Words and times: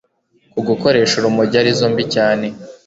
ku 0.51 0.59
gukoresha 0.67 1.13
urumogi 1.17 1.55
arizo 1.61 1.85
mbi 1.93 2.03
cyane 2.13 2.47